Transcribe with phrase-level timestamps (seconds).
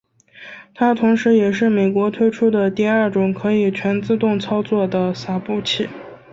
[0.73, 5.87] 它同时也是美国推出的第二种可以全自动操作的洒布器。